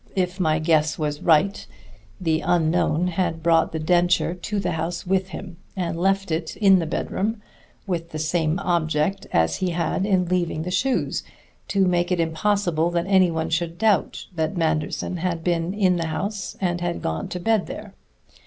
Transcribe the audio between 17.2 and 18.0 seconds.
to bed there.